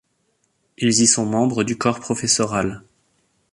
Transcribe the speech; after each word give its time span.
Ils 0.79 1.03
y 1.03 1.05
sont 1.05 1.27
membres 1.27 1.63
du 1.63 1.77
corps 1.77 1.99
professoral. 1.99 2.81